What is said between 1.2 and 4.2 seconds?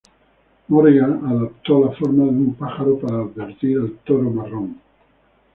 adoptó la forma de un pájaro para advertir al